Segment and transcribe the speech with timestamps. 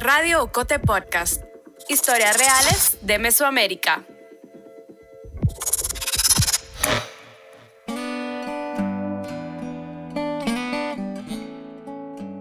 [0.00, 1.42] Radio Ocote Podcast.
[1.88, 4.04] Historias reales de Mesoamérica.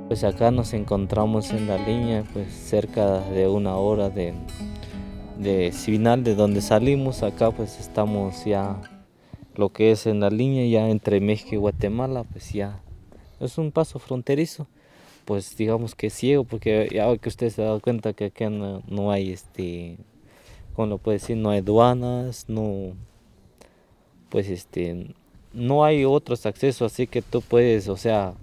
[0.08, 4.36] Pues acá nos encontramos en la línea, pues cerca de una hora de,
[5.40, 7.24] de Civinal, de donde salimos.
[7.24, 8.80] Acá pues estamos ya
[9.56, 12.84] lo que es en la línea ya entre México y Guatemala, pues ya
[13.40, 14.68] es un paso fronterizo,
[15.28, 19.12] pues digamos que ciego, porque ya que usted se ha dado cuenta que acá no,
[19.12, 19.98] hay este,
[20.74, 21.36] ¿cómo lo puede decir?
[21.36, 22.94] No hay aduanas, no,
[24.30, 25.08] pues este,
[25.52, 28.36] no hay otros accesos, así que tú puedes, o sea,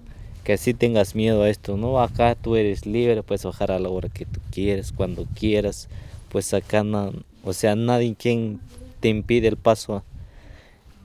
[0.45, 2.03] que así tengas miedo a esto, ¿no?
[2.03, 5.89] Acá tú eres libre, puedes bajar a la hora que tú quieras, cuando quieras,
[6.29, 8.61] pues acá no, o sea, nadie quien
[9.01, 10.05] te impide el paso.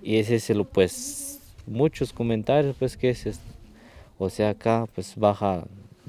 [0.03, 3.39] Y ese es el, pues, muchos comentarios, pues, que es,
[4.19, 5.63] o sea, acá, pues, baja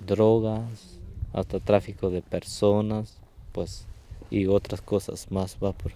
[0.07, 0.99] drogas,
[1.33, 3.17] hasta tráfico de personas,
[3.53, 3.87] pues,
[4.31, 5.93] y otras cosas más, va por...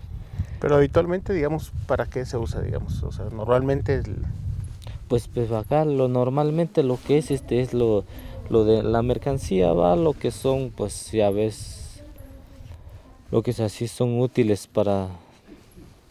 [0.61, 3.03] Pero habitualmente, digamos, ¿para qué se usa, digamos?
[3.03, 3.97] O sea, normalmente...
[3.97, 4.17] El
[5.09, 8.05] pues, pues acá lo normalmente lo que es este es lo,
[8.49, 12.03] lo de la mercancía va lo que son pues ya ves
[13.31, 15.09] lo que es así son útiles para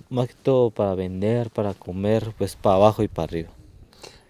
[0.10, 3.50] más que todo para vender para comer pues para abajo y para arriba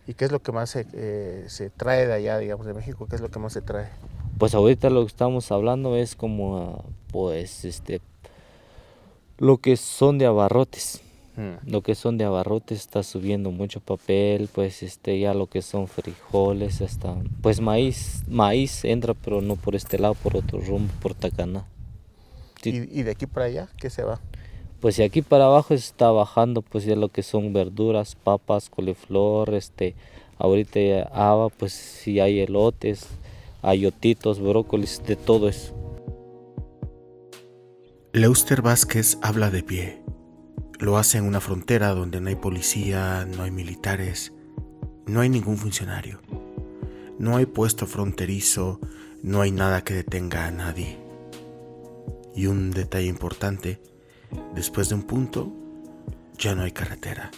[0.08, 3.08] y qué es lo que más se, eh, se trae de allá digamos de México
[3.09, 3.90] qué es lo que más se trae
[4.38, 8.02] pues ahorita lo que estamos hablando es como pues este
[9.38, 11.02] lo que son de abarrotes
[11.36, 11.72] Mm.
[11.72, 15.88] Lo que son de abarrotes está subiendo mucho papel, pues este ya lo que son
[15.88, 21.16] frijoles, hasta pues maíz, maíz entra pero no por este lado, por otro rumbo, por
[21.16, 21.66] Tacana.
[22.64, 24.22] ¿Y, de aquí para allá qué se va?
[24.84, 29.56] Pues de aquí para abajo está bajando pues ya lo que son verduras, papas, coliflor,
[29.56, 29.95] este
[30.38, 33.08] ahorita haba, pues si hay elotes,
[33.62, 35.73] ayotitos, brócolis, de todo eso.
[38.12, 40.03] Leuster Vázquez habla de pie
[40.84, 44.34] lo hace en una frontera donde no hay policía, no hay militares,
[45.08, 46.19] no hay ningún funcionario.
[47.18, 48.81] No hay puesto fronterizo,
[49.22, 50.97] no hay nada que detenga a nadie.
[52.35, 53.79] Y un detalle importante,
[54.56, 55.52] después de un punto,
[56.38, 57.32] ya no hay carretera.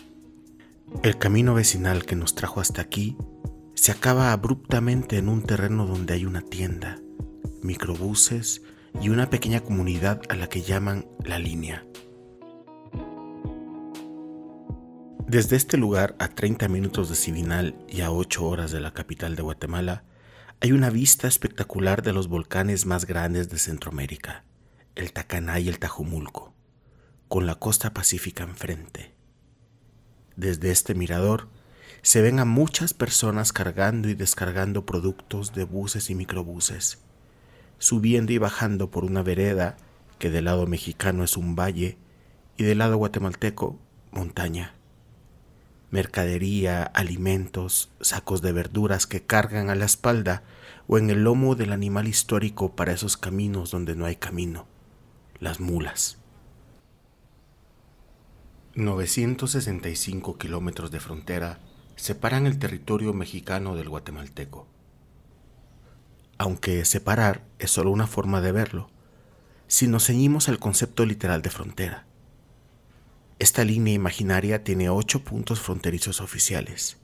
[1.04, 3.18] El camino vecinal que nos trajo hasta aquí
[3.74, 7.00] se acaba abruptamente en un terreno donde hay una tienda,
[7.62, 8.62] microbuses
[9.02, 11.86] y una pequeña comunidad a la que llaman la línea.
[15.28, 19.36] Desde este lugar, a 30 minutos de Civinal y a 8 horas de la capital
[19.36, 20.04] de Guatemala,
[20.62, 24.46] hay una vista espectacular de los volcanes más grandes de Centroamérica,
[24.96, 26.55] el Tacaná y el Tajumulco,
[27.35, 29.12] con la costa pacífica enfrente.
[30.38, 31.50] Desde este mirador
[32.01, 37.00] se ven a muchas personas cargando y descargando productos de buses y microbuses,
[37.78, 39.75] subiendo y bajando por una vereda
[40.18, 41.97] que del lado mexicano es un valle
[42.56, 43.81] y del lado guatemalteco
[44.12, 44.75] montaña
[45.91, 50.44] mercadería, alimentos, sacos de verduras que cargan a la espalda
[50.88, 54.67] o en el lomo del animal histórico para esos caminos donde no hay camino,
[55.41, 56.17] las mulas.
[58.75, 61.59] 965 kilómetros de frontera
[61.96, 64.68] separan el territorio mexicano del guatemalteco.
[66.38, 68.90] Aunque separar es solo una forma de verlo,
[69.68, 72.06] si nos ceñimos al concepto literal de frontera.
[73.40, 76.97] Esta línea imaginaria tiene ocho puntos fronterizos oficiales,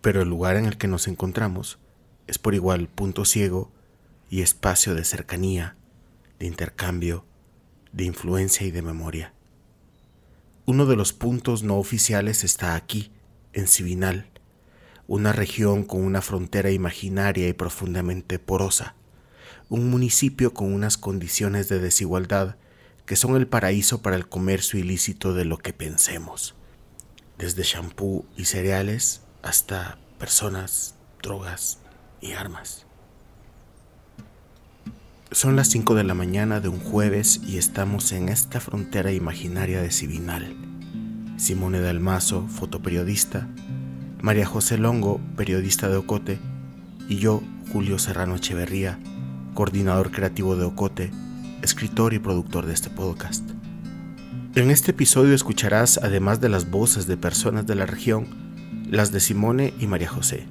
[0.00, 1.80] pero el lugar en el que nos encontramos
[2.28, 3.72] es por igual punto ciego
[4.30, 5.74] y espacio de cercanía,
[6.38, 7.24] de intercambio,
[7.90, 9.34] de influencia y de memoria.
[10.68, 13.10] Uno de los puntos no oficiales está aquí,
[13.54, 14.26] en Civinal,
[15.06, 18.94] una región con una frontera imaginaria y profundamente porosa,
[19.70, 22.56] un municipio con unas condiciones de desigualdad
[23.06, 26.54] que son el paraíso para el comercio ilícito de lo que pensemos,
[27.38, 31.78] desde shampoo y cereales hasta personas, drogas
[32.20, 32.87] y armas.
[35.30, 39.82] Son las 5 de la mañana de un jueves y estamos en esta frontera imaginaria
[39.82, 40.56] de Civinal.
[41.36, 43.46] Simone Dalmazo, fotoperiodista,
[44.22, 46.38] María José Longo, periodista de Ocote,
[47.10, 48.98] y yo, Julio Serrano Echeverría,
[49.52, 51.10] coordinador creativo de Ocote,
[51.60, 53.46] escritor y productor de este podcast.
[54.54, 58.26] En este episodio escucharás, además de las voces de personas de la región,
[58.90, 60.46] las de Simone y María José.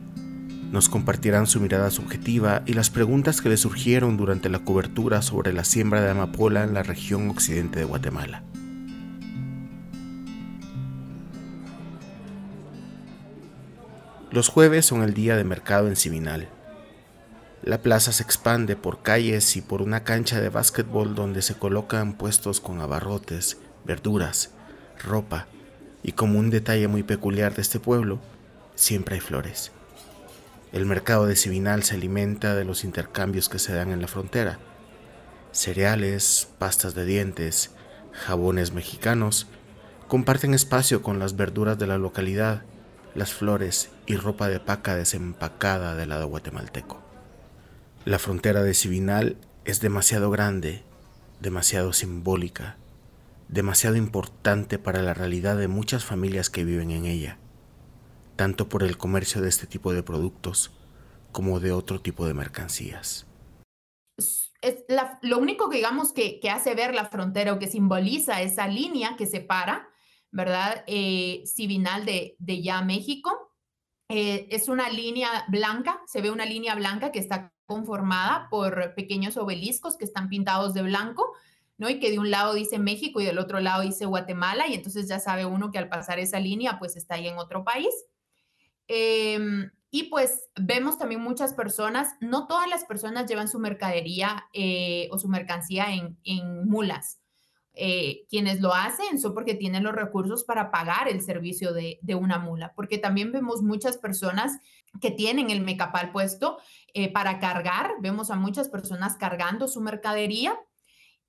[0.71, 5.53] Nos compartirán su mirada subjetiva y las preguntas que le surgieron durante la cobertura sobre
[5.53, 8.43] la siembra de amapola en la región occidente de Guatemala.
[14.29, 16.49] Los jueves son el día de mercado en Civinal.
[17.63, 22.13] La plaza se expande por calles y por una cancha de básquetbol donde se colocan
[22.13, 24.51] puestos con abarrotes, verduras,
[25.01, 25.47] ropa
[26.03, 28.19] y como un detalle muy peculiar de este pueblo,
[28.75, 29.71] siempre hay flores.
[30.73, 34.59] El mercado de Sibinal se alimenta de los intercambios que se dan en la frontera.
[35.51, 37.71] Cereales, pastas de dientes,
[38.11, 39.47] jabones mexicanos
[40.07, 42.63] comparten espacio con las verduras de la localidad,
[43.15, 47.01] las flores y ropa de paca desempacada del lado guatemalteco.
[48.05, 50.83] La frontera de Sibinal es demasiado grande,
[51.41, 52.77] demasiado simbólica,
[53.47, 57.37] demasiado importante para la realidad de muchas familias que viven en ella,
[58.37, 60.71] tanto por el comercio de este tipo de productos
[61.33, 63.27] como de otro tipo de mercancías.
[64.61, 64.85] Es
[65.21, 69.25] lo único que digamos que, hace ver la frontera o que simboliza esa línea que
[69.25, 69.89] separa,
[70.31, 70.83] ¿verdad?
[70.87, 73.53] Eh, Sibinal de, de ya México.
[74.09, 79.35] Eh, es una línea blanca, se ve una línea blanca que está conformada por pequeños
[79.35, 81.33] obeliscos que están pintados de blanco,
[81.77, 81.89] ¿no?
[81.89, 85.07] Y que de un lado dice México y del otro lado dice Guatemala, y entonces
[85.07, 87.89] ya sabe uno que al pasar esa línea, pues está ahí en otro país.
[88.87, 95.07] Em, y pues vemos también muchas personas, no todas las personas llevan su mercadería eh,
[95.11, 97.19] o su mercancía en, en mulas.
[97.79, 102.15] Eh, quienes lo hacen son porque tienen los recursos para pagar el servicio de, de,
[102.15, 104.57] una mula, porque también vemos muchas personas
[104.99, 106.57] que tienen el mecapal puesto
[106.95, 110.59] eh, para cargar, vemos a muchas personas cargando su mercadería,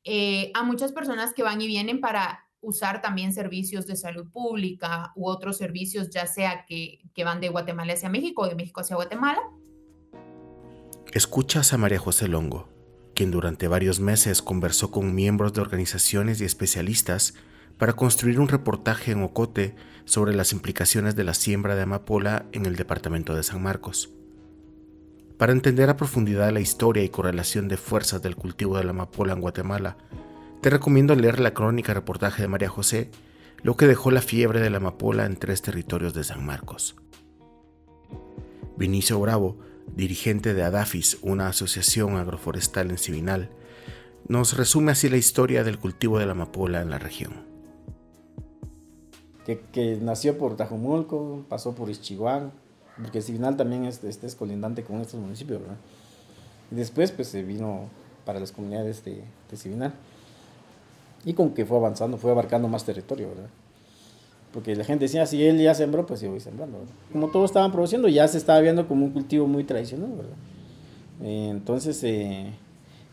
[0.04, 5.12] eh, a muchas personas que van y vienen para usar también servicios de salud pública
[5.14, 8.81] u otros servicios, ya sea que, que van de Guatemala hacia México o de México
[8.81, 9.40] hacia Guatemala.
[11.12, 12.78] Escuchas a María José Longo
[13.19, 17.34] quien durante varios meses conversó con miembros de organizaciones y especialistas
[17.76, 22.64] para construir un reportaje en Ocote sobre las implicaciones de la siembra de amapola en
[22.64, 24.14] el departamento de San Marcos.
[25.37, 29.32] Para entender a profundidad la historia y correlación de fuerzas del cultivo de la amapola
[29.32, 29.96] en Guatemala,
[30.60, 33.10] te recomiendo leer la crónica reportaje de María José,
[33.62, 36.96] lo que dejó la fiebre de la amapola en tres territorios de San Marcos.
[38.76, 39.58] Vinicio Bravo
[39.94, 43.50] dirigente de ADAFIS, una asociación agroforestal en Sibinal,
[44.28, 47.46] nos resume así la historia del cultivo de la amapola en la región.
[49.72, 52.52] Que, nació por Tajumulco, pasó por Ischiguán,
[53.00, 55.78] porque Sibinal también es, es, colindante con estos municipios, ¿verdad?
[56.70, 57.88] Y después pues se vino
[58.26, 59.94] para las comunidades de, de Sibinal.
[61.28, 63.50] Y con que fue avanzando, fue abarcando más territorio, ¿verdad?
[64.50, 66.78] Porque la gente decía, si él ya sembró, pues yo voy sembrando.
[67.12, 71.50] Como todos estaban produciendo, ya se estaba viendo como un cultivo muy tradicional, ¿verdad?
[71.50, 72.54] Entonces, eh,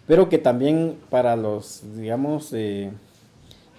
[0.07, 2.89] pero que también para los, digamos, eh,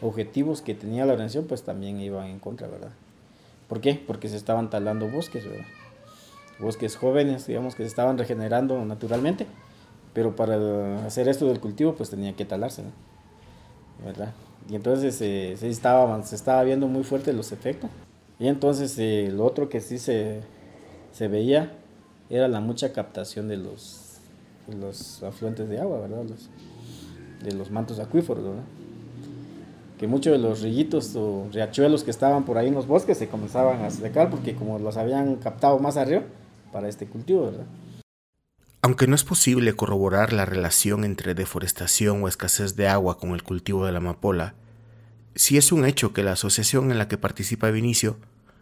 [0.02, 2.90] objetivos que tenía la organización, pues también iban en contra, ¿verdad?
[3.70, 3.94] ¿Por qué?
[4.06, 5.64] Porque se estaban talando bosques, ¿verdad?
[6.58, 9.46] Bosques jóvenes, digamos, que se estaban regenerando naturalmente,
[10.12, 12.82] pero para hacer esto del cultivo, pues tenía que talarse,
[14.04, 14.32] ¿verdad?
[14.68, 17.90] Y entonces eh, se, estaba, se estaba viendo muy fuerte los efectos.
[18.38, 20.40] Y entonces eh, lo otro que sí se,
[21.12, 21.72] se, veía
[22.28, 24.18] era la mucha captación de los,
[24.78, 26.24] los afluentes de agua, ¿verdad?
[26.24, 26.50] Los,
[27.42, 28.64] de los mantos acuíferos, ¿verdad?
[29.98, 33.28] Que muchos de los rillitos o riachuelos que estaban por ahí en los bosques se
[33.28, 36.22] comenzaban a secar porque como los habían captado más arriba
[36.72, 37.64] para este cultivo, ¿verdad?
[38.82, 43.42] Aunque no es posible corroborar la relación entre deforestación o escasez de agua con el
[43.42, 44.54] cultivo de la amapola,
[45.34, 48.18] sí es un hecho que la asociación en la que participa Vinicio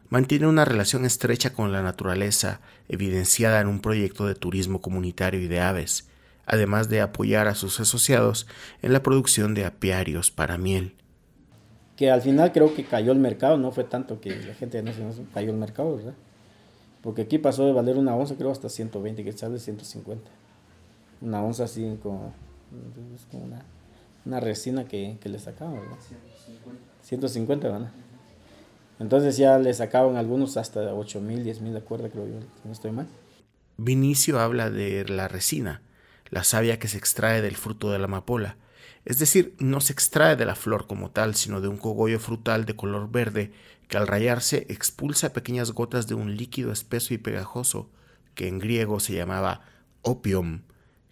[0.09, 5.49] mantiene una relación estrecha con la naturaleza, evidenciada en un proyecto de turismo comunitario y
[5.49, 6.09] de aves,
[6.47, 8.47] además de apoyar a sus asociados
[8.83, 10.95] en la producción de apiarios para miel.
[11.97, 14.93] Que al final creo que cayó el mercado, no fue tanto que la gente no
[14.93, 16.15] se cayó el mercado, ¿verdad?
[17.05, 20.31] Porque aquí pasó de valer una onza, creo, hasta 120 que de 150.
[21.21, 22.33] Una onza así como,
[23.33, 23.63] una,
[24.25, 25.99] una, resina que, que le sacaban, ¿verdad?
[26.01, 26.81] 150.
[27.03, 27.93] 150, ¿verdad?
[28.99, 32.73] Entonces ya le sacaban algunos hasta 8 mil, 10 mil de cuerda, creo yo, no
[32.73, 33.07] estoy mal.
[33.77, 35.83] Vinicio habla de la resina,
[36.31, 38.57] la savia que se extrae del fruto de la amapola.
[39.05, 42.65] Es decir, no se extrae de la flor como tal, sino de un cogollo frutal
[42.65, 43.53] de color verde
[43.89, 47.91] que al rayarse expulsa pequeñas gotas de un líquido espeso y pegajoso
[48.35, 49.63] que en griego se llamaba
[50.03, 50.63] opium,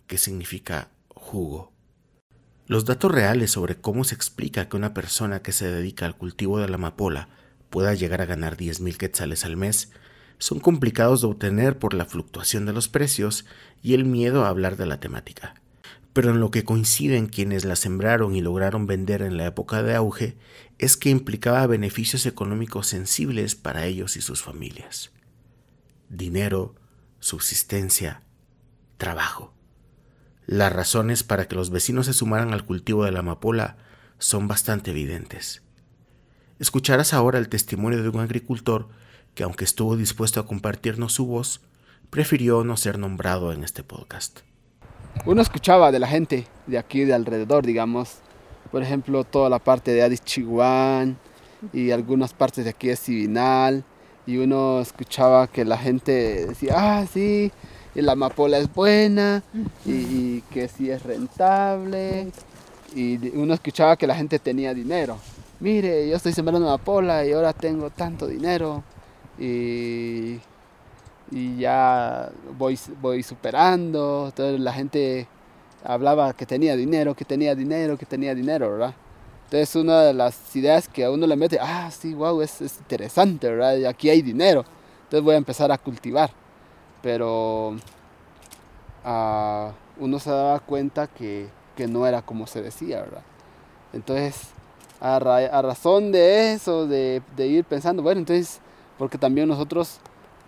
[0.07, 1.73] que significa jugo.
[2.67, 6.59] Los datos reales sobre cómo se explica que una persona que se dedica al cultivo
[6.59, 7.29] de la amapola
[7.71, 9.91] pueda llegar a ganar 10.000 quetzales al mes
[10.38, 13.45] son complicados de obtener por la fluctuación de los precios
[13.83, 15.62] y el miedo a hablar de la temática
[16.12, 19.95] pero en lo que coinciden quienes la sembraron y lograron vender en la época de
[19.95, 20.37] auge
[20.78, 25.12] es que implicaba beneficios económicos sensibles para ellos y sus familias.
[26.09, 26.75] Dinero,
[27.21, 28.23] subsistencia,
[28.99, 29.54] trabajo.
[30.47, 33.78] Las razones para que los vecinos se sumaran al cultivo de la amapola
[34.19, 35.62] son bastante evidentes.
[36.59, 38.88] Escucharás ahora el testimonio de un agricultor
[39.35, 41.62] que aunque estuvo dispuesto a compartirnos su voz,
[42.11, 44.40] prefirió no ser nombrado en este podcast.
[45.25, 48.19] Uno escuchaba de la gente de aquí de alrededor, digamos,
[48.71, 51.16] por ejemplo, toda la parte de Addis Chihuán
[51.73, 53.85] y algunas partes de aquí de Sibinal,
[54.26, 57.52] y uno escuchaba que la gente decía, ah, sí,
[57.95, 59.42] la amapola es buena
[59.85, 62.33] y, que sí es rentable,
[62.95, 65.19] y uno escuchaba que la gente tenía dinero.
[65.61, 68.83] Mire, yo estoy sembrando amapola y ahora tengo tanto dinero
[69.38, 70.38] y,
[71.33, 74.27] y ya voy, voy superando.
[74.27, 75.27] Entonces la gente
[75.83, 78.95] hablaba que tenía dinero, que tenía dinero, que tenía dinero, ¿verdad?
[79.45, 83.49] Entonces una de las ideas que a uno le mete, ah, sí, wow, es, interesante,
[83.49, 83.77] ¿verdad?
[83.77, 84.65] Y aquí hay dinero.
[85.05, 86.31] Entonces voy a empezar a cultivar.
[87.03, 87.77] Pero
[89.05, 93.23] ah, uno se daba cuenta que, que, no era como se decía, ¿verdad?
[93.93, 94.51] Entonces,
[95.01, 98.61] a, a razón de eso, de, de ir pensando, bueno, entonces,
[98.99, 100.01] porque también nosotros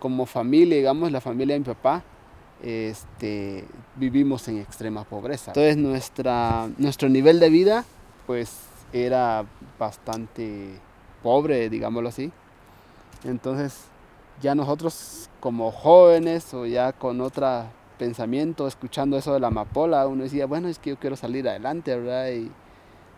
[0.04, 2.02] como familia, digamos, la familia de mi papá,
[2.62, 3.64] este,
[3.96, 5.52] vivimos en extrema pobreza.
[5.52, 7.86] Entonces nuestra, nuestro nivel de vida
[8.26, 8.54] pues
[8.92, 9.46] era
[9.78, 10.78] bastante
[11.22, 12.30] pobre, digámoslo así.
[13.24, 13.86] Entonces
[14.42, 17.64] ya nosotros como jóvenes o ya con otro
[17.98, 21.96] pensamiento, escuchando eso de la amapola, uno decía, bueno, es que yo quiero salir adelante,
[21.96, 22.28] ¿verdad?
[22.28, 22.50] Y,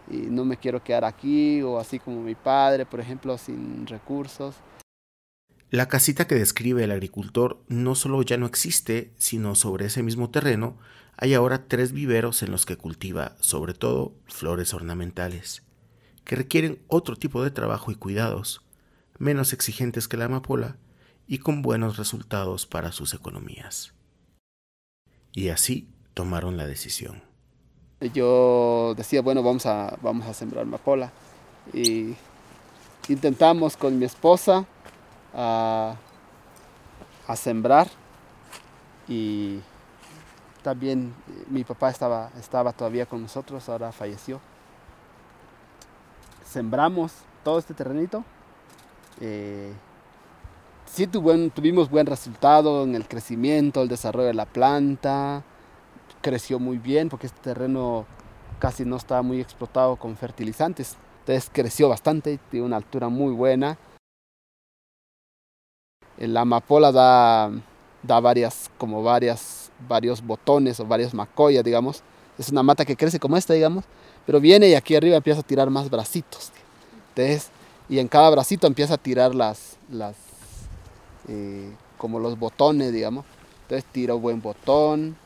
[0.08, 4.54] y no me quiero quedar aquí o así como mi padre, por ejemplo, sin recursos.
[5.76, 10.30] La casita que describe el agricultor no solo ya no existe, sino sobre ese mismo
[10.30, 10.78] terreno
[11.18, 15.64] hay ahora tres viveros en los que cultiva, sobre todo, flores ornamentales,
[16.24, 18.62] que requieren otro tipo de trabajo y cuidados,
[19.18, 20.78] menos exigentes que la amapola
[21.26, 23.92] y con buenos resultados para sus economías.
[25.34, 27.22] Y así tomaron la decisión.
[28.14, 31.12] Yo decía, bueno, vamos a, vamos a sembrar amapola.
[31.74, 32.14] Y
[33.10, 34.66] intentamos con mi esposa
[35.36, 35.96] a,
[37.36, 37.88] sembrar
[39.06, 39.60] y
[40.62, 44.40] también eh, mi papá estaba, estaba todavía con nosotros, ahora falleció.
[46.44, 47.12] Sembramos
[47.44, 48.24] todo este terrenito.
[49.20, 49.72] Eh,
[50.86, 55.42] sí tuvimos buen resultado en el crecimiento, el desarrollo de la planta.
[56.22, 58.06] Creció muy bien porque este terreno
[58.58, 60.96] casi no estaba muy explotado con fertilizantes.
[61.20, 63.76] Entonces creció bastante, tiene una altura muy buena
[66.18, 67.50] la amapola da,
[68.02, 72.02] da varias, como varias, varios botones o varias macoyas, digamos.
[72.38, 73.84] Es una mata que crece como esta, digamos,
[74.24, 76.50] pero viene y aquí arriba empieza a tirar más bracitos.
[77.10, 77.50] Entonces,
[77.88, 80.16] y en cada bracito empieza a tirar las, las
[81.28, 83.24] eh, como los botones, digamos.
[83.62, 85.16] Entonces tiro buen botón,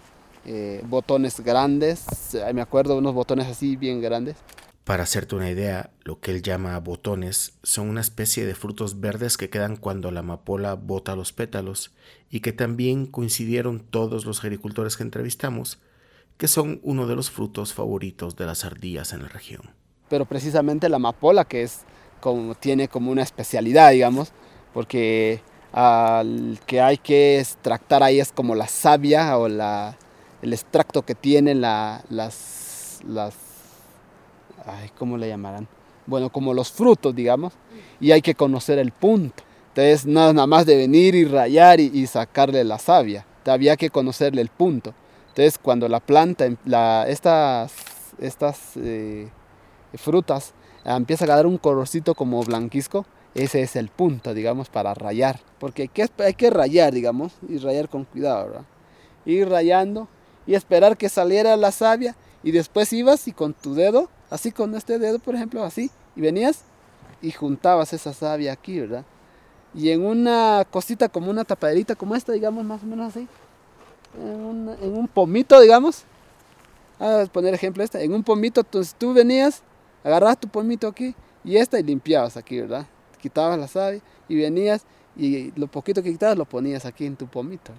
[0.47, 2.07] eh, botones grandes,
[2.55, 4.37] me acuerdo unos botones así bien grandes.
[4.91, 9.37] Para hacerte una idea, lo que él llama botones son una especie de frutos verdes
[9.37, 11.93] que quedan cuando la amapola bota los pétalos
[12.29, 15.79] y que también coincidieron todos los agricultores que entrevistamos,
[16.39, 19.63] que son uno de los frutos favoritos de las ardillas en la región.
[20.09, 21.83] Pero precisamente la amapola que es
[22.19, 24.33] como tiene como una especialidad, digamos,
[24.75, 29.97] porque al que hay que extractar ahí es como la savia o la,
[30.43, 33.50] el extracto que tienen la, las, las
[34.67, 35.69] ay, ¿cómo le llamarán?
[36.07, 37.53] Bueno, como los frutos, digamos,
[38.01, 39.43] y hay que conocer el punto.
[39.69, 44.49] Entonces, nada más de venir y rayar y, sacarle la savia, había que conocerle el
[44.49, 44.95] punto.
[45.29, 47.73] Entonces, cuando la planta, em, la, estas,
[48.19, 49.29] estas eh,
[49.95, 55.39] frutas empieza a dar un colorcito como blanquisco, ese es el punto, digamos, para rayar.
[55.59, 58.65] Porque hay que, hay que rayar, digamos, y rayar con cuidado, ¿verdad?
[59.25, 60.09] Ir rayando
[60.47, 64.75] y esperar que saliera la savia y después ibas y con tu dedo así con
[64.75, 66.63] este dedo, por ejemplo, así, y venías
[67.21, 69.05] y juntabas esa savia aquí, ¿verdad?
[69.75, 73.29] Y en una cosita como una tapaderita como esta, digamos, más o menos así,
[74.19, 76.05] en, un pomito, digamos,
[76.99, 79.63] a poner ejemplo esta, en un pomito, entonces tú venías,
[80.03, 82.87] agarrabas tu pomito aquí y esta y limpiabas aquí, ¿verdad?
[83.21, 84.85] Quitabas la savia y venías
[85.17, 87.73] y lo poquito que quitabas lo ponías aquí en tu pomito.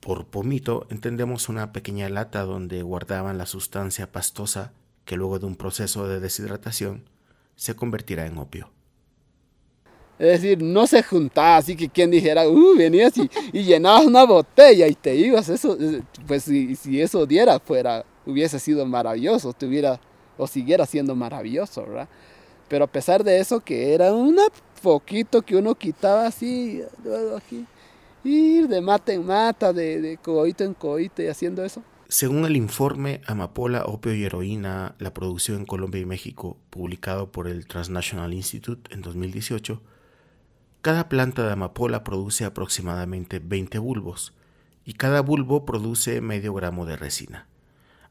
[0.00, 4.72] Por pomito entendemos una pequeña lata donde guardaban la sustancia pastosa
[5.04, 7.04] que luego de un proceso de deshidratación
[7.56, 8.70] se convertirá en opio.
[10.18, 13.28] Es decir, no se juntaba así que quien dijera, uh, venías y,
[13.62, 15.48] llenabas una botella y te ibas.
[15.48, 19.98] Eso, eh, pues si, si, eso diera, fuera, hubiese sido maravilloso, tuviera,
[20.38, 22.08] o siguiera siendo maravilloso, ¿verdad?
[22.68, 24.38] Pero a pesar de eso, que era un
[24.80, 26.82] poquito que uno quitaba así,
[28.22, 31.82] ir de mata en mata, de, de coito en coito y haciendo eso.
[32.12, 37.48] Según el informe Amapola, opio y heroína, la producción en Colombia y México, publicado por
[37.48, 39.80] el Transnational Institute en 2018,
[40.82, 44.34] cada planta de amapola produce aproximadamente 20 bulbos
[44.84, 47.46] y cada bulbo produce medio gramo de resina.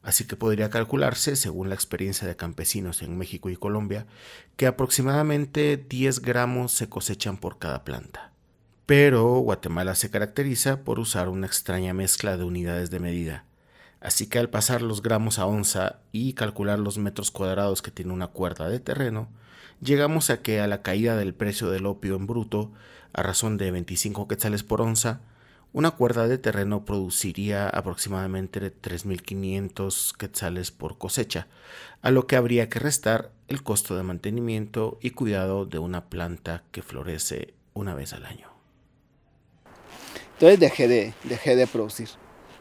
[0.02, 4.08] Así que podría calcularse, según la experiencia de campesinos en México y Colombia,
[4.56, 8.32] que aproximadamente 10 gramos se cosechan por cada planta.
[8.84, 13.44] Pero Guatemala se caracteriza por usar una extraña mezcla de unidades de medida
[14.02, 18.12] Así que al pasar los gramos a onza y calcular los metros cuadrados que tiene
[18.12, 19.28] una cuerda de terreno,
[19.80, 22.72] llegamos a que a la caída del precio del opio en bruto,
[23.12, 25.20] a razón de 25 quetzales por onza,
[25.72, 31.46] una cuerda de terreno produciría aproximadamente 3.500 quetzales por cosecha,
[32.02, 36.64] a lo que habría que restar el costo de mantenimiento y cuidado de una planta
[36.72, 38.48] que florece una vez al año.
[40.34, 42.08] Entonces dejé de, dejé de producir.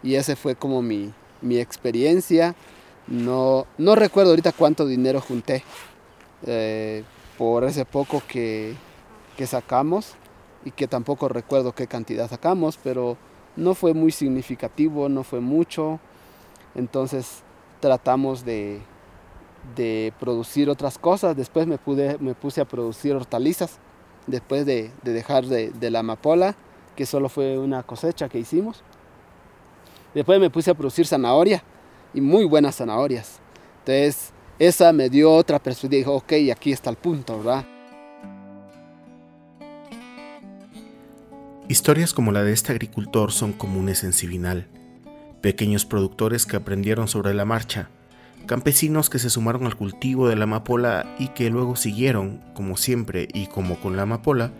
[0.03, 2.55] Y ese fue como mi, mi experiencia.
[3.07, 5.63] No, no recuerdo ahorita cuánto dinero junté
[6.45, 7.03] eh,
[7.37, 8.75] por ese poco que,
[9.37, 10.13] que sacamos
[10.63, 13.17] y que tampoco recuerdo qué cantidad sacamos, pero
[13.55, 15.99] no fue muy significativo, no fue mucho.
[16.75, 17.43] Entonces
[17.79, 18.81] tratamos de,
[19.75, 21.35] de producir otras cosas.
[21.35, 23.79] Después me, pude, me puse a producir hortalizas,
[24.27, 26.55] después de, de dejar de, de, la amapola,
[26.95, 28.83] que solo fue una cosecha que hicimos.
[30.13, 31.63] Después me puse a producir zanahoria
[32.13, 33.39] y muy buenas zanahorias.
[33.79, 35.97] Entonces, esa me dio otra perspectiva.
[35.97, 37.65] Dijo, ok, aquí está el punto, ¿verdad?
[41.67, 44.67] Historias como la de este agricultor son comunes en Civinal.
[45.41, 47.89] Pequeños productores que aprendieron sobre la marcha,
[48.45, 53.29] campesinos que se sumaron al cultivo de la amapola y que luego siguieron, como siempre
[53.33, 54.51] y como con la amapola,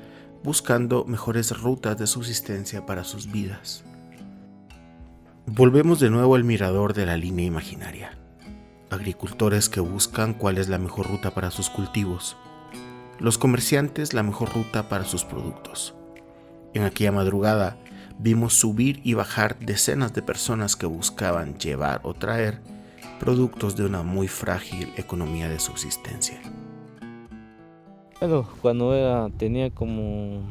[0.43, 3.84] buscando mejores rutas de subsistencia para sus vidas.
[5.48, 8.15] Volvemos de nuevo al mirador de la línea imaginaria.
[8.91, 12.37] Agricultores que buscan cuál es la mejor ruta para sus cultivos.
[13.18, 15.96] Los comerciantes la mejor ruta para sus productos.
[16.75, 17.77] En aquella madrugada
[18.20, 22.61] vimos subir y bajar decenas de personas que buscaban llevar o traer
[23.20, 26.39] productos de una muy frágil economía de subsistencia.
[28.20, 30.44] Bueno, cuando tenía como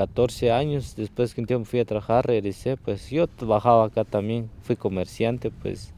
[0.00, 4.48] 14 años, después que un tiempo fui a trabajar, regresé, pues yo bajaba acá también,
[4.62, 5.92] fui comerciante, pues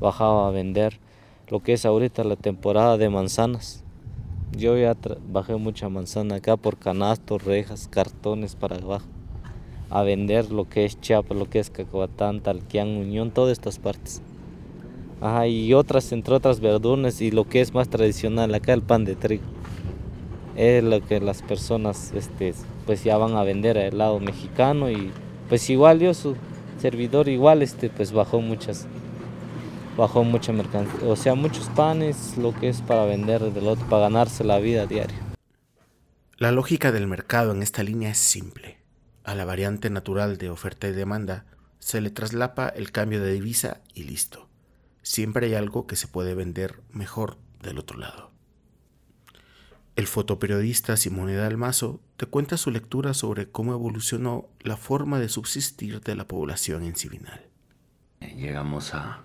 [0.00, 0.98] bajaba a vender
[1.48, 3.84] lo que es ahorita la temporada de manzanas.
[4.58, 4.96] Yo ya
[5.30, 9.06] bajé mucha manzana acá por canastos, rejas, cartones para abajo,
[9.88, 14.20] a vender lo que es Chiapas, lo que es Cacobatán, Talquián, Unión, todas estas partes.
[15.20, 19.04] Ajá, y otras, entre otras verduras y lo que es más tradicional acá, el pan
[19.04, 19.44] de trigo
[20.56, 22.54] es lo que las personas este,
[22.86, 25.10] pues ya van a vender al lado mexicano y
[25.48, 26.36] pues igual yo su
[26.80, 28.86] servidor igual este pues bajó muchas
[29.96, 34.02] bajó mucha mercancía, o sea muchos panes, lo que es para vender del otro, para
[34.02, 35.18] ganarse la vida diaria.
[36.36, 38.78] La lógica del mercado en esta línea es simple.
[39.22, 41.46] A la variante natural de oferta y demanda
[41.78, 44.48] se le traslapa el cambio de divisa y listo.
[45.02, 48.33] Siempre hay algo que se puede vender mejor del otro lado.
[49.96, 56.00] El fotoperiodista Simone Dalmazo te cuenta su lectura sobre cómo evolucionó la forma de subsistir
[56.00, 57.42] de la población en Civinal.
[58.36, 59.20] Llegamos a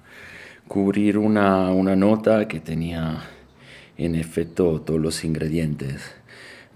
[0.67, 3.23] cubrir una, nota que tenía
[3.97, 6.13] en efecto todos los ingredientes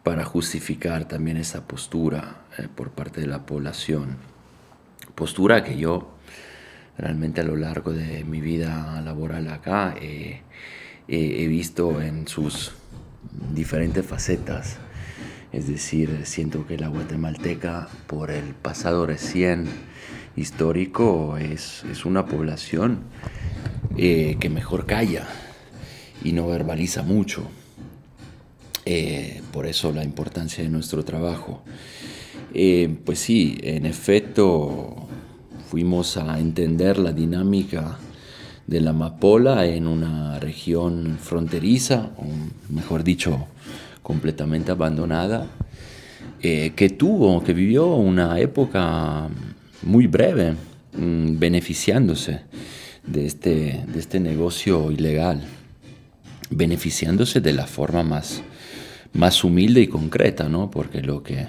[0.02, 4.18] para justificar también esa postura eh, por parte de la población.
[5.14, 6.16] Postura que yo
[6.98, 10.42] realmente a lo largo de mi vida laboral acá he
[11.48, 12.74] visto en sus
[13.54, 14.78] diferentes facetas.
[15.52, 19.68] Es decir, siento que la guatemalteca, por el pasado recién
[20.36, 23.02] histórico, es, una población
[23.98, 25.28] eh, que mejor calla
[26.24, 27.48] y no verbaliza mucho.
[28.86, 31.64] Eh, por eso la importancia de nuestro trabajo.
[32.54, 35.08] Eh, pues sí, en efecto,
[35.70, 37.98] fuimos a entender la dinámica
[38.74, 42.10] de la amapola en una región fronteriza,
[42.70, 43.46] mejor dicho,
[44.02, 45.46] completamente abandonada,
[46.42, 49.30] eh, que tuvo, que vivió una época
[49.84, 50.56] muy breve
[50.98, 52.42] mm, beneficiándose
[53.06, 55.44] de este, de este negocio ilegal,
[56.50, 58.42] beneficiándose de la forma más,
[59.14, 60.72] más humilde y concreta, ¿no?
[60.72, 61.46] porque lo que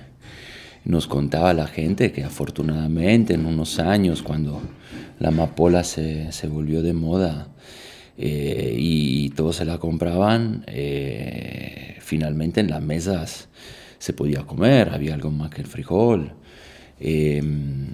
[0.84, 4.60] nos contaba la gente que afortunadamente en unos años cuando
[5.18, 7.48] la amapola se, volvió de moda
[8.18, 13.48] eh, y, todos se la compraban, eh, finalmente en las mesas
[13.98, 16.32] se podía comer, había algo más que el frijol.
[17.00, 17.86] Em,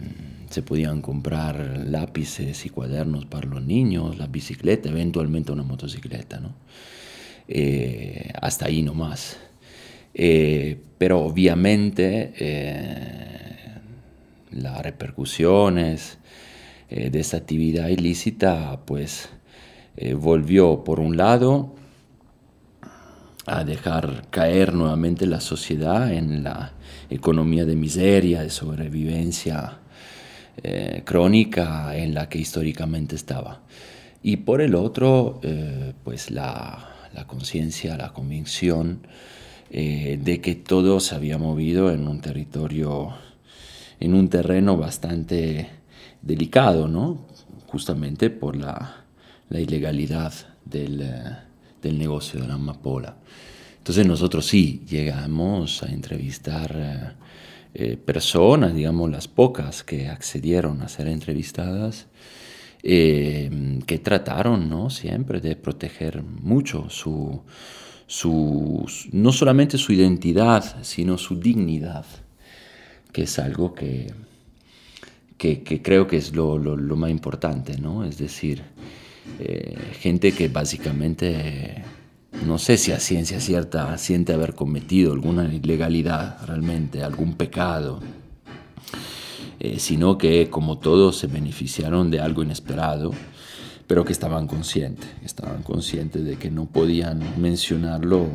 [0.51, 6.55] se podían comprar lápices y cuadernos para los niños, la bicicleta, eventualmente una motocicleta, ¿no?
[7.47, 9.39] Eh, hasta ahí nomás.
[10.15, 13.75] Eh, pero obviamente eh,
[14.53, 16.19] las repercusiones
[16.89, 19.29] de esta actividad ilícita pues
[20.17, 21.77] volvió por un lado
[23.47, 26.73] a dejar caer nuevamente la sociedad en la
[27.11, 29.79] economía de miseria, de sobrevivencia
[30.63, 33.63] eh, crónica en la que históricamente estaba.
[34.23, 39.07] Y por el otro, eh, pues la, la conciencia, la convicción
[39.71, 43.15] eh, de que todo se había movido en un territorio,
[44.01, 45.71] en un terreno bastante
[46.23, 47.27] delicado, ¿no?
[47.67, 49.05] Justamente por la,
[49.51, 50.33] ilegalidad
[50.65, 51.05] del,
[51.83, 53.17] del, negocio de la amapola.
[53.79, 57.17] Entonces nosotros sí llegamos a entrevistar
[57.73, 62.09] eh, personas, digamos las pocas que accedieron a ser entrevistadas,
[62.83, 64.91] eh, que trataron ¿no?
[64.91, 67.43] siempre de proteger mucho su,
[68.11, 72.05] su, no solamente su identidad, sino su dignidad,
[73.13, 74.13] que es algo que,
[75.39, 78.03] que, creo que es lo, lo, más importante, ¿no?
[78.05, 78.63] Es decir,
[79.39, 81.85] eh, gente que básicamente
[82.45, 88.01] no sé si a ciencia cierta siente haber cometido alguna ilegalidad realmente, algún pecado,
[89.61, 93.13] eh, sino que como todos se beneficiaron de algo inesperado,
[93.91, 98.29] pero que estaban conscientes, estaban conscientes de que no podían mencionarlo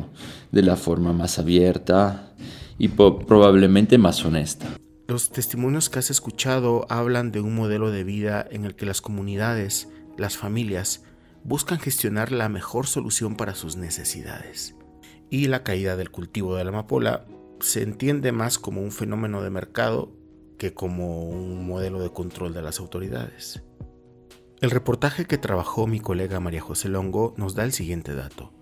[0.52, 2.34] de la forma más abierta
[2.76, 4.66] y probablemente más honesta.
[5.08, 9.00] Los testimonios que has escuchado hablan de un modelo de vida en el que las
[9.00, 9.88] comunidades,
[10.18, 11.04] las familias,
[11.42, 14.76] buscan gestionar la mejor solución para sus necesidades.
[15.30, 17.24] Y la caída del cultivo de la amapola
[17.60, 20.12] se entiende más como un fenómeno de mercado
[20.58, 23.62] que como un modelo de control de las autoridades.
[24.62, 28.54] El reportaje que trabajó mi colega María José Longo nos da el siguiente dato.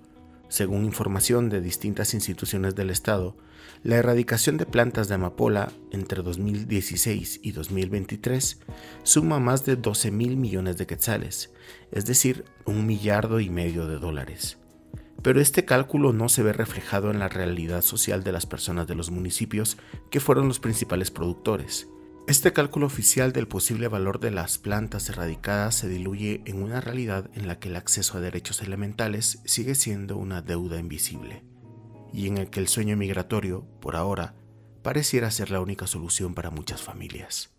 [0.49, 3.37] Según información de distintas instituciones del Estado,
[3.85, 8.59] la erradicación de plantas de amapola entre 2016 y 2023
[9.05, 11.53] suma más de 12 mil millones de quetzales,
[11.93, 14.59] es decir, un millardo y medio de dólares.
[15.23, 18.97] Pero este cálculo no se ve reflejado en la realidad social de las personas de
[18.97, 19.79] los municipios
[20.11, 21.87] que fueron los principales productores.
[22.27, 27.29] Este cálculo oficial del posible valor de las plantas erradicadas se diluye en una realidad
[27.35, 31.45] en la que el acceso a derechos elementales sigue siendo una deuda invisible,
[32.15, 34.35] y en el que el sueño migratorio, por ahora,
[34.83, 37.51] pareciera ser la única solución para muchas familias.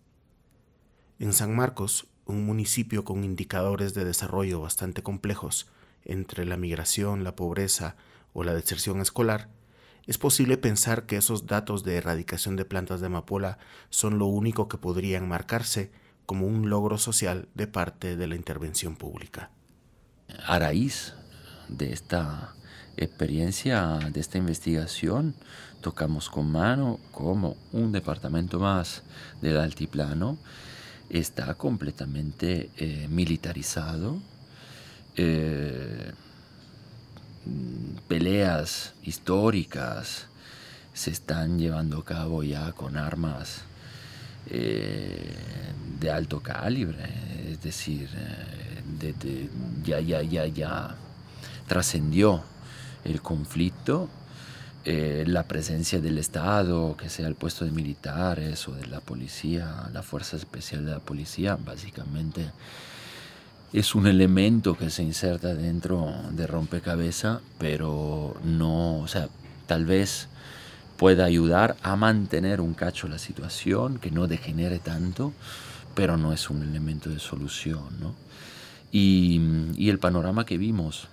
[1.19, 5.67] En San Marcos, un municipio con indicadores de desarrollo bastante complejos
[6.05, 7.97] entre la migración, la pobreza
[8.33, 9.47] o la deserción escolar,
[10.07, 13.57] es posible pensar que esos datos de erradicación de plantas de amapola
[13.89, 15.91] son lo único que podrían marcarse
[16.25, 19.51] como un logro social de parte de la intervención pública.
[20.45, 21.13] A raíz
[21.69, 22.55] de esta
[22.97, 25.35] experiencia, de esta investigación,
[25.81, 29.03] tocamos con mano como un departamento más
[29.41, 30.37] del altiplano
[31.09, 34.21] está completamente eh, militarizado.
[35.15, 36.11] Eh,
[38.07, 40.27] peleas históricas
[40.93, 43.63] se están llevando a cabo ya con armas
[44.49, 45.35] eh,
[45.99, 47.03] de alto calibre,
[47.51, 48.09] es decir,
[49.01, 49.49] eh,
[49.83, 50.95] ya, ya, ya, ya
[51.67, 52.43] trascendió
[53.03, 54.09] el conflicto,
[54.85, 59.89] eh, la presencia del Estado, que sea el puesto de militares o de la policía,
[59.91, 62.51] la fuerza especial de la policía, básicamente
[63.73, 69.29] es un elemento que se inserta dentro de rompecabezas, pero no, o sea,
[69.67, 70.27] tal vez
[70.97, 75.33] pueda ayudar a mantener un cacho la situación, que no degenere tanto,
[75.93, 77.99] pero no es un elemento de solución.
[77.99, 78.15] ¿no?
[78.91, 79.41] Y,
[79.75, 81.07] y, el panorama que vimos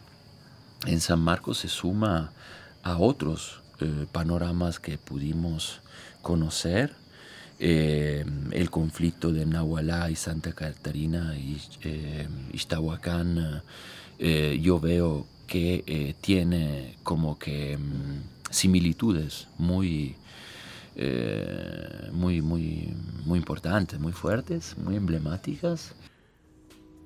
[0.86, 2.32] en San Marcos se suma
[2.82, 5.80] a otros eh, panoramas que pudimos
[6.20, 6.94] conocer
[7.64, 12.29] eh, el conflicto de Nahualá y Santa Catarina y eh,
[14.18, 20.16] eh, yo veo que eh, tiene como que mm, similitudes muy,
[22.12, 22.94] muy, muy,
[23.25, 25.94] muy importantes, muy fuertes, muy emblemáticas.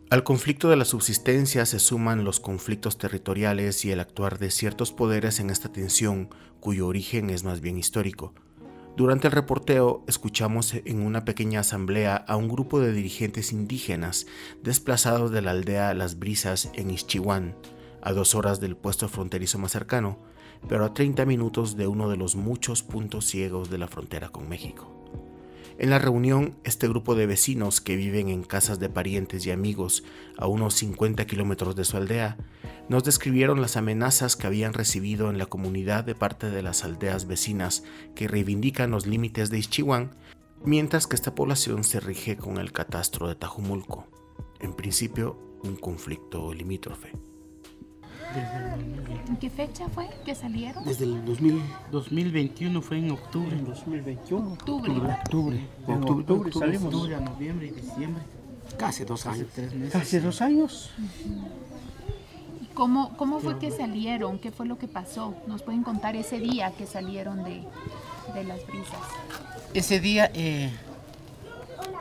[0.09, 4.91] Al conflicto de la subsistencia se suman los conflictos territoriales y el actuar de ciertos
[4.91, 8.33] poderes en esta tensión, cuyo origen es más bien histórico.
[8.97, 14.27] Durante el reporteo escuchamos en una pequeña asamblea a un grupo de dirigentes indígenas
[14.63, 17.55] desplazados de la aldea Las Brisas en Ischiguán,
[18.01, 20.19] a dos horas del puesto fronterizo más cercano,
[20.67, 24.49] pero a 30 minutos de uno de los muchos puntos ciegos de la frontera con
[24.49, 24.96] México.
[25.79, 30.05] En la reunión, este grupo de vecinos que viven en casas de parientes y amigos
[30.39, 32.39] a unos 50 kilómetros de su aldea,
[32.89, 37.27] nos describieron las amenazas que habían recibido en la comunidad de parte de las aldeas
[37.27, 37.85] vecinas
[38.15, 40.17] que reivindican los límites de Ischiguán,
[40.65, 44.07] mientras que esta población se rige con el catastro de Tajumulco,
[44.61, 47.26] en principio un conflicto limítrofe.
[49.29, 50.85] ¿En qué fecha fue que salieron?
[50.85, 53.57] Desde el 2000, 2021 fue en octubre.
[53.57, 54.53] En 2021.
[54.53, 54.93] Octubre.
[54.93, 55.61] Octubre.
[55.89, 56.95] En octubre, octubre salimos.
[56.95, 58.23] Octubre a noviembre y diciembre.
[58.79, 59.51] Casi dos Casi años.
[59.55, 59.93] tres meses.
[59.93, 60.91] Casi dos años.
[62.63, 64.39] ¿Y cómo, cómo fue que salieron?
[64.39, 65.35] ¿Qué fue lo que pasó?
[65.47, 67.63] ¿Nos pueden contar ese día que salieron de,
[68.35, 68.99] de las brisas?
[69.75, 70.71] Ese día eh,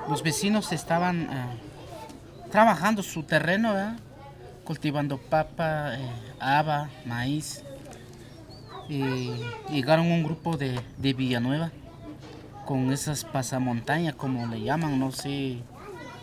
[0.10, 1.46] los vecinos estaban eh,
[2.52, 3.98] trabajando su terreno, ¿verdad?
[4.65, 7.63] Cultivando papa, eh, haba, maíz.
[8.89, 9.04] Y
[9.71, 11.71] llegaron un grupo de, de Villanueva
[12.65, 15.60] con esas pasamontañas, como le llaman, no sé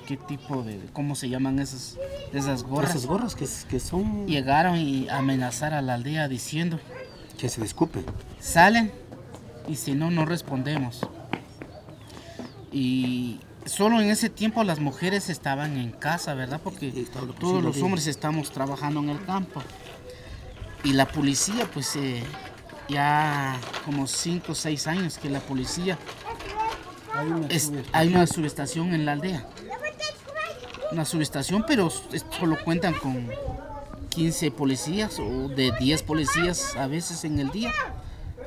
[0.06, 1.98] qué tipo de, cómo se llaman esas,
[2.32, 2.90] esas gorras.
[2.90, 4.26] Esas gorras que, que son...
[4.26, 6.78] Llegaron y amenazar a la aldea diciendo...
[7.38, 8.04] Que se disculpen.
[8.38, 8.92] Salen
[9.68, 11.00] y si no, no respondemos.
[12.70, 16.60] Y solo en ese tiempo las mujeres estaban en casa, ¿verdad?
[16.62, 17.06] Porque
[17.38, 19.62] todos los hombres estamos trabajando en el campo.
[20.84, 22.22] Y la policía, pues eh,
[22.88, 25.98] ya como 5 o 6 años que la policía...
[27.14, 29.46] Hay una, es, hay una subestación en la aldea.
[30.90, 33.28] Una subestación, pero solo cuentan con
[34.10, 37.72] 15 policías o de 10 policías a veces en el día.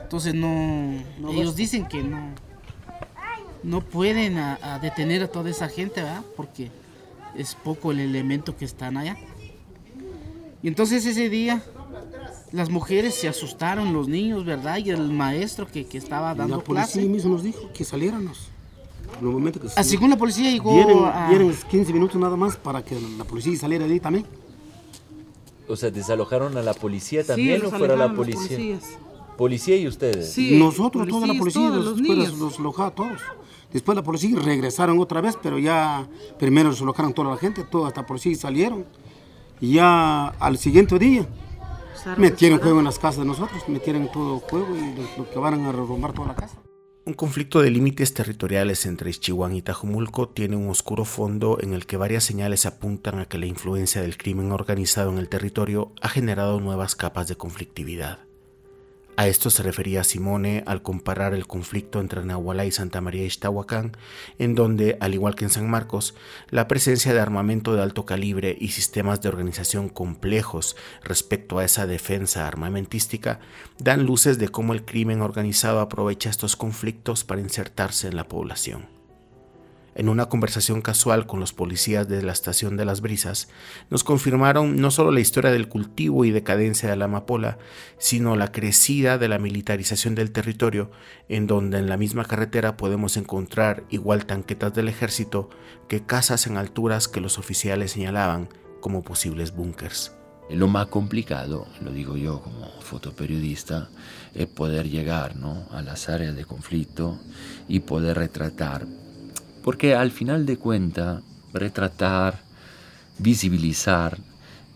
[0.01, 2.33] Entonces no, no ellos dicen que no,
[3.65, 6.23] no pueden a, a detener a toda esa gente, ¿verdad?
[6.37, 6.71] Porque
[7.35, 9.17] es poco el elemento que están allá.
[10.63, 11.61] Y entonces ese día
[12.51, 14.77] las mujeres se asustaron, los niños, ¿verdad?
[14.77, 17.09] Y el maestro que, que estaba dando La policía clase.
[17.09, 18.47] mismo nos dijo que saliéramos.
[19.21, 22.35] En el momento que Así como la policía llegó Vienen, a- vienen 15 minutos nada
[22.35, 24.25] más para que la policía saliera de ahí también.
[25.67, 28.25] O sea, ¿desalojaron a la policía también los o fuera la alejaron los
[29.35, 29.75] policía?
[29.75, 29.75] policías.
[29.75, 30.37] ¿Policía y ustedes?
[30.59, 33.21] Nosotros, toda la policía, los, después los, los todos.
[33.71, 36.07] Después la policía regresaron otra vez, pero ya
[36.39, 38.85] primero los alojaron toda la gente, toda esta policía salieron.
[39.59, 41.27] Y ya al siguiente día
[42.17, 45.65] metieron fuego en las casas de nosotros, metieron todo fuego y lo, lo que van
[45.65, 46.57] a derrumbar toda la casa.
[47.07, 51.85] Un conflicto de límites territoriales entre Ischiguán y Tajumulco tiene un oscuro fondo en el
[51.85, 56.09] que varias señales apuntan a que la influencia del crimen organizado en el territorio ha
[56.09, 58.24] generado nuevas capas de conflictividad.
[59.17, 63.95] A esto se refería Simone al comparar el conflicto entre Nahualá y Santa María Ixtahuacán,
[64.39, 66.15] en donde, al igual que en San Marcos,
[66.49, 71.87] la presencia de armamento de alto calibre y sistemas de organización complejos respecto a esa
[71.87, 73.39] defensa armamentística
[73.79, 78.94] dan luces de cómo el crimen organizado aprovecha estos conflictos para insertarse en la población.
[79.95, 83.47] En una conversación casual con los policías de la estación de las Brisas,
[83.89, 87.57] nos confirmaron no solo la historia del cultivo y decadencia de la amapola,
[87.97, 90.91] sino la crecida de la militarización del territorio,
[91.29, 95.49] en donde en la misma carretera podemos encontrar igual tanquetas del ejército
[95.87, 98.49] que casas en alturas que los oficiales señalaban
[98.81, 100.11] como posibles búnkers.
[100.49, 103.89] Lo más complicado, lo digo yo como fotoperiodista,
[104.33, 105.67] es poder llegar ¿no?
[105.71, 107.17] a las áreas de conflicto
[107.67, 108.85] y poder retratar.
[109.65, 112.37] Porque al final de cuentas, retratar,
[113.17, 114.19] visibilizar,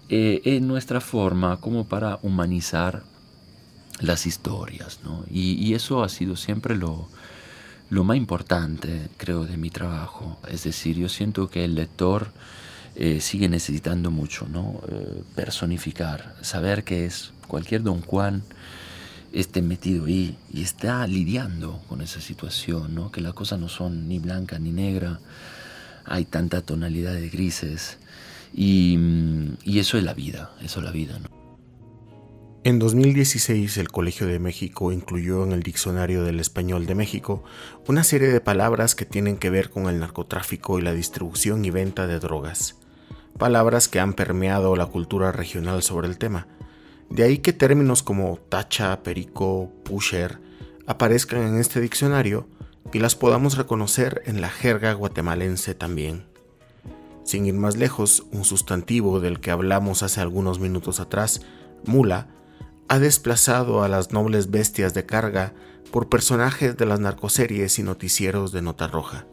[0.09, 3.03] eh, es nuestra forma como para humanizar
[3.99, 5.01] las historias.
[5.03, 5.25] ¿no?
[5.29, 7.07] Y, eso ha sido siempre lo,
[7.91, 10.39] lo más importante, creo, de mi trabajo.
[10.47, 12.31] Es decir, yo siento que el lector
[12.95, 14.81] eh, sigue necesitando mucho, ¿no?
[14.91, 18.41] Eh, personificar, saber que es cualquier don Juan
[19.33, 23.11] esté metido ahí y está lidiando con esa situación, ¿no?
[23.11, 25.19] Que las cosas no son ni blanca ni negra,
[26.05, 27.97] hay tanta tonalidad de grises
[28.53, 31.39] y, mm, y eso es la vida, eso es la vida, ¿no?
[32.65, 37.41] En 2016, el Colegio de México incluyó en el Diccionario del Español de México
[37.87, 41.69] una serie de palabras que tienen que ver con el narcotráfico y la distribución y
[41.69, 42.75] venta de drogas.
[43.37, 46.47] Palabras que han permeado la cultura regional sobre el tema.
[47.09, 50.39] De ahí que términos como tacha, perico, pusher
[50.85, 52.47] aparezcan en este diccionario
[52.93, 56.25] y las podamos reconocer en la jerga guatemalense también.
[57.23, 61.41] Sin ir más lejos, un sustantivo del que hablamos hace algunos minutos atrás,
[61.85, 62.27] mula,
[62.87, 65.53] ha desplazado a las nobles bestias de carga
[65.91, 69.27] por personajes de las narcoseries y noticieros de nota roja.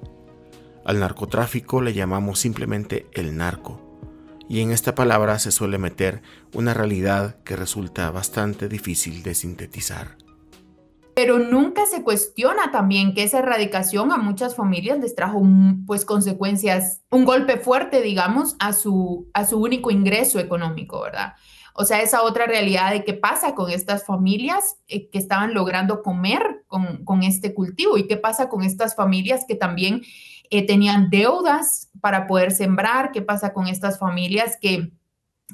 [0.85, 3.81] Al narcotráfico le llamamos simplemente el narco,
[4.49, 6.23] y en esta palabra se suele meter
[6.55, 10.17] una realidad que resulta bastante difícil de sintetizar.
[11.15, 15.43] Pero nunca se cuestiona también que esa erradicación a muchas familias les trajo
[15.87, 21.33] pues consecuencias, un golpe fuerte, digamos, a su, a su único ingreso económico, ¿verdad?
[21.73, 26.03] O sea, esa otra realidad de qué pasa con estas familias eh, que estaban logrando
[26.03, 30.03] comer con, con, este cultivo y qué pasa con estas familias que también
[30.51, 34.93] eh, tenían deudas para poder sembrar, qué pasa con estas familias que,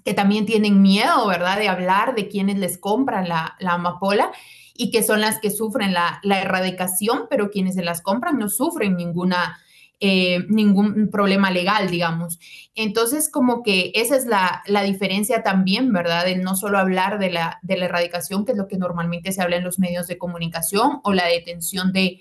[0.04, 4.30] que también tienen miedo, ¿verdad?, de hablar de quienes les compran la, la amapola
[4.74, 8.48] y que son las que sufren la, la erradicación, pero quienes se las compran no
[8.48, 9.58] sufren ninguna
[10.04, 12.40] eh, ningún problema legal, digamos.
[12.74, 16.24] Entonces, como que esa es la, diferencia también, ¿verdad?
[16.24, 19.40] De no solo hablar de la, de la erradicación, que es lo que normalmente se
[19.42, 22.20] habla en los medios de comunicación, o la detención de,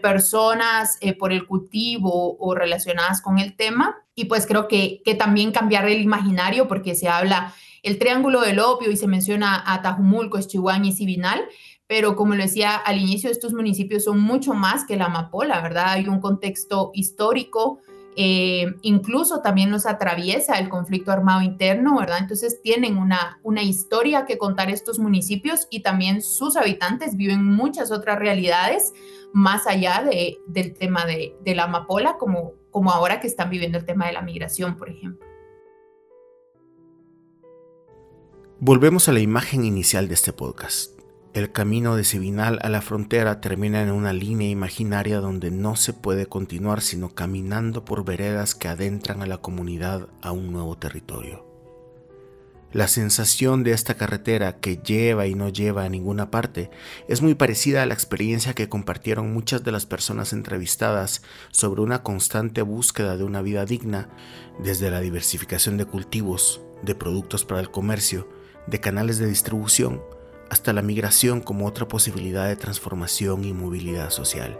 [0.00, 3.96] personas eh, por el cultivo o relacionadas con el tema.
[4.14, 8.58] Y pues creo que, que también cambiar el imaginario, porque se habla el triángulo del
[8.58, 11.44] opio y se menciona a Tajumulco, Eschihuán y Sibinal,
[11.86, 15.90] pero como lo decía al inicio, estos municipios son mucho más que la amapola, ¿verdad?
[15.90, 17.78] Hay un contexto histórico,
[18.16, 22.18] eh, incluso también nos atraviesa el conflicto armado interno, ¿verdad?
[22.20, 27.92] Entonces tienen una, una historia que contar estos municipios y también sus habitantes viven muchas
[27.92, 28.94] otras realidades
[29.36, 33.76] más allá de, del tema de, de la amapola, como, como ahora que están viviendo
[33.76, 35.26] el tema de la migración, por ejemplo.
[38.60, 40.98] Volvemos a la imagen inicial de este podcast.
[41.34, 45.92] El camino de Sibinal a la frontera termina en una línea imaginaria donde no se
[45.92, 51.55] puede continuar sino caminando por veredas que adentran a la comunidad a un nuevo territorio.
[52.72, 56.68] La sensación de esta carretera que lleva y no lleva a ninguna parte
[57.08, 62.02] es muy parecida a la experiencia que compartieron muchas de las personas entrevistadas sobre una
[62.02, 64.08] constante búsqueda de una vida digna,
[64.58, 68.28] desde la diversificación de cultivos, de productos para el comercio,
[68.66, 70.02] de canales de distribución,
[70.50, 74.58] hasta la migración como otra posibilidad de transformación y movilidad social.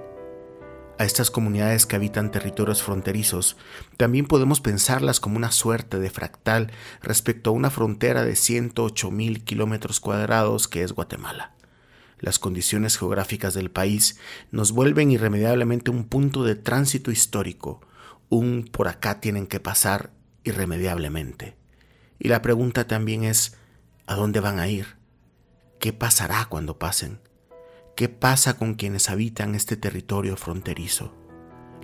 [0.99, 3.59] A estas comunidades que habitan territorios fronterizos
[3.99, 9.45] también podemos pensarlas como una suerte de fractal respecto a una frontera de 108 mil
[9.45, 11.53] kilómetros cuadrados que es Guatemala.
[12.19, 14.19] Las condiciones geográficas del país
[14.51, 17.83] nos vuelven irremediablemente un punto de tránsito histórico,
[18.31, 20.13] un por acá tienen que pasar
[20.45, 21.59] irremediablemente.
[22.19, 23.59] Y la pregunta también es,
[24.07, 24.97] ¿a dónde van a ir?
[25.79, 27.21] ¿Qué pasará cuando pasen?
[27.97, 31.15] ¿Qué pasa con quienes habitan este territorio fronterizo?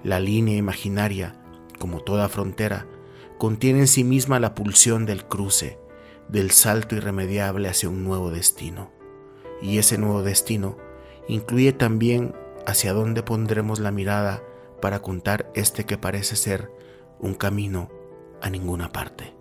[0.04, 1.42] La línea imaginaria,
[1.78, 2.86] como toda frontera,
[3.38, 5.78] contiene en sí misma la pulsión del cruce,
[6.28, 8.90] del salto irremediable hacia un nuevo destino.
[9.62, 10.76] Y ese nuevo destino
[11.28, 12.34] incluye también
[12.66, 14.42] hacia dónde pondremos la mirada
[14.82, 16.70] para contar este que parece ser
[17.20, 17.90] un camino
[18.42, 19.32] a ninguna parte.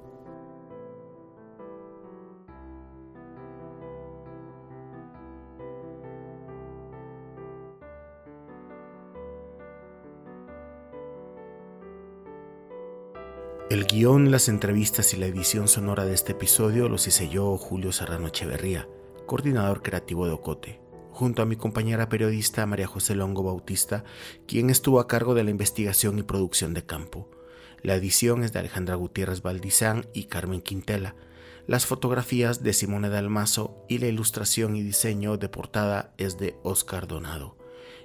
[13.72, 17.94] El guion, las entrevistas y la edición sonora de este episodio los hice yo, Julio
[17.94, 18.90] Serrano Echeverría,
[19.26, 20.82] coordinador creativo de Ocote,
[21.12, 24.04] junto a mi compañera periodista María José Longo Bautista,
[24.46, 27.32] quien estuvo a cargo de la investigación y producción de campo.
[27.82, 31.16] La edición es de Alejandra Gutiérrez Valdizán y Carmen Quintela.
[31.66, 37.08] Las fotografías de Simone Dalmazo y la ilustración y diseño de portada es de Oscar
[37.08, 37.61] Donado.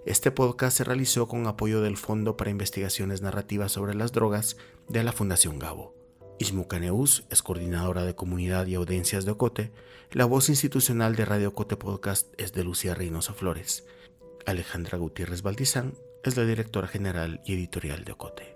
[0.07, 4.57] Este podcast se realizó con apoyo del Fondo para Investigaciones Narrativas sobre las Drogas
[4.89, 5.97] de la Fundación Gabo.
[6.39, 9.73] Ismucaneus es coordinadora de comunidad y audiencias de Ocote.
[10.13, 13.85] La voz institucional de Radio Ocote Podcast es de Lucía Reynoso Flores.
[14.47, 18.56] Alejandra Gutiérrez Valdizán es la directora general y editorial de Ocote.